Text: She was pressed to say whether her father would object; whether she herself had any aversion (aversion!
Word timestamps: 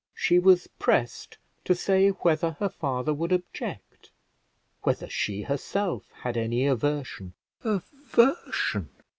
She 0.15 0.39
was 0.39 0.65
pressed 0.79 1.37
to 1.63 1.75
say 1.75 2.09
whether 2.09 2.53
her 2.53 2.69
father 2.69 3.13
would 3.13 3.31
object; 3.31 4.09
whether 4.81 5.07
she 5.07 5.43
herself 5.43 6.07
had 6.23 6.37
any 6.37 6.65
aversion 6.65 7.33
(aversion! 7.63 8.89